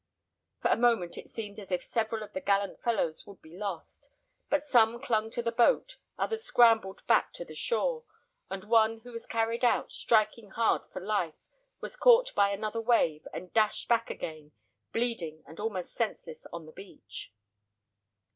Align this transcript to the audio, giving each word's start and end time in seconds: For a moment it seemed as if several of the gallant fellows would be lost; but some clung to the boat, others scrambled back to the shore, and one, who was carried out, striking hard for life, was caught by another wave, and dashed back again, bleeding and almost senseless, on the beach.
For 0.63 0.69
a 0.71 0.77
moment 0.77 1.15
it 1.15 1.29
seemed 1.29 1.59
as 1.59 1.69
if 1.71 1.85
several 1.85 2.23
of 2.23 2.33
the 2.33 2.41
gallant 2.41 2.81
fellows 2.81 3.27
would 3.27 3.39
be 3.39 3.55
lost; 3.55 4.09
but 4.49 4.65
some 4.65 4.99
clung 4.99 5.29
to 5.29 5.43
the 5.43 5.51
boat, 5.51 5.97
others 6.17 6.41
scrambled 6.43 7.05
back 7.05 7.31
to 7.33 7.45
the 7.45 7.53
shore, 7.53 8.05
and 8.49 8.63
one, 8.63 9.01
who 9.01 9.11
was 9.11 9.27
carried 9.27 9.63
out, 9.63 9.91
striking 9.91 10.49
hard 10.49 10.81
for 10.91 11.01
life, 11.01 11.35
was 11.81 11.95
caught 11.95 12.33
by 12.33 12.49
another 12.49 12.81
wave, 12.81 13.27
and 13.31 13.53
dashed 13.53 13.87
back 13.87 14.09
again, 14.09 14.53
bleeding 14.91 15.43
and 15.45 15.59
almost 15.59 15.93
senseless, 15.93 16.47
on 16.51 16.65
the 16.65 16.71
beach. 16.71 17.31